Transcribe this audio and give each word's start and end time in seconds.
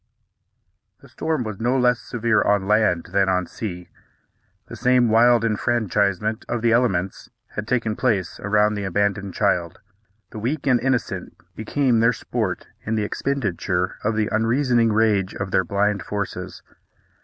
The 1.01 1.07
storm 1.07 1.43
was 1.43 1.59
no 1.59 1.77
less 1.77 1.99
severe 1.99 2.41
on 2.41 2.67
land 2.67 3.09
than 3.13 3.29
on 3.29 3.45
sea. 3.45 3.87
The 4.65 4.75
same 4.75 5.09
wild 5.09 5.45
enfranchisement 5.45 6.43
of 6.49 6.63
the 6.63 6.71
elements 6.71 7.29
had 7.49 7.67
taken 7.67 7.95
place 7.95 8.39
around 8.39 8.73
the 8.73 8.83
abandoned 8.83 9.35
child. 9.35 9.77
The 10.31 10.39
weak 10.39 10.65
and 10.65 10.79
innocent 10.79 11.37
become 11.55 11.99
their 11.99 12.13
sport 12.13 12.65
in 12.83 12.95
the 12.95 13.03
expenditure 13.03 13.97
of 14.03 14.15
the 14.15 14.27
unreasoning 14.31 14.91
rage 14.91 15.35
of 15.35 15.51
their 15.51 15.63
blind 15.63 16.01
forces. 16.01 16.63